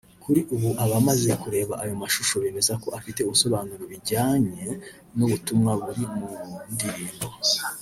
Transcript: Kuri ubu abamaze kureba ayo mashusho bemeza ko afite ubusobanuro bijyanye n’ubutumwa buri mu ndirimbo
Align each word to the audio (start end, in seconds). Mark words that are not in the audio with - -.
Kuri 0.23 0.41
ubu 0.55 0.69
abamaze 0.83 1.29
kureba 1.41 1.73
ayo 1.83 1.93
mashusho 2.01 2.33
bemeza 2.43 2.73
ko 2.83 2.87
afite 2.97 3.19
ubusobanuro 3.23 3.83
bijyanye 3.91 4.63
n’ubutumwa 5.17 5.71
buri 5.83 6.03
mu 6.15 6.27
ndirimbo 6.73 7.25